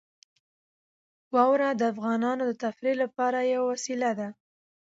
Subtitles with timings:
[1.33, 4.29] واوره د افغانانو د تفریح لپاره یوه وسیله ده.